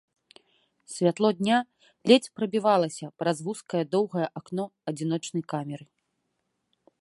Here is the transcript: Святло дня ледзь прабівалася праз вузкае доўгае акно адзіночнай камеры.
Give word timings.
Святло 0.93 1.29
дня 1.41 1.57
ледзь 2.11 2.31
прабівалася 2.39 3.11
праз 3.25 3.37
вузкае 3.49 3.83
доўгае 3.97 4.27
акно 4.43 4.65
адзіночнай 4.93 5.43
камеры. 5.55 5.85